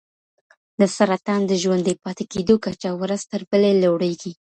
د 0.79 0.81
سرطان 0.97 1.41
د 1.47 1.51
ژوندي 1.61 1.93
پاتې 2.03 2.23
کېدو 2.33 2.55
کچه 2.65 2.89
ورځ 3.01 3.21
تر 3.31 3.41
بلې 3.49 3.71
لوړېږي. 3.83 4.33